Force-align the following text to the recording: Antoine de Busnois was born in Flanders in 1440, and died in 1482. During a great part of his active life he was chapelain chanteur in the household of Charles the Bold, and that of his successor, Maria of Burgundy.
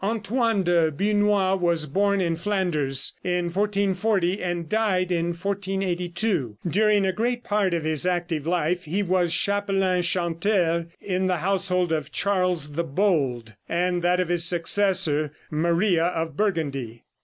Antoine 0.03 0.63
de 0.63 0.91
Busnois 0.91 1.55
was 1.59 1.85
born 1.85 2.21
in 2.21 2.35
Flanders 2.35 3.13
in 3.23 3.43
1440, 3.51 4.41
and 4.41 4.67
died 4.67 5.11
in 5.11 5.27
1482. 5.27 6.57
During 6.67 7.05
a 7.05 7.11
great 7.13 7.43
part 7.43 7.75
of 7.75 7.83
his 7.83 8.03
active 8.07 8.47
life 8.47 8.85
he 8.85 9.03
was 9.03 9.31
chapelain 9.31 10.01
chanteur 10.01 10.87
in 10.99 11.27
the 11.27 11.37
household 11.37 11.91
of 11.91 12.11
Charles 12.11 12.71
the 12.71 12.83
Bold, 12.83 13.53
and 13.69 14.01
that 14.01 14.19
of 14.19 14.29
his 14.29 14.43
successor, 14.43 15.33
Maria 15.51 16.05
of 16.05 16.35
Burgundy. 16.35 17.03